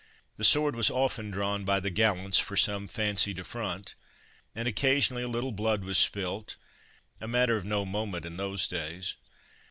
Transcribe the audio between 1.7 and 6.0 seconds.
the gallants for some fancied affront, and occasionally a little blood was